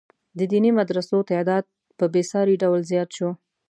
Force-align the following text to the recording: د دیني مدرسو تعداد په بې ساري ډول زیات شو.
د 0.37 0.39
دیني 0.51 0.71
مدرسو 0.79 1.17
تعداد 1.31 1.63
په 1.97 2.05
بې 2.13 2.23
ساري 2.31 2.55
ډول 2.63 2.79
زیات 2.91 3.09
شو. 3.17 3.29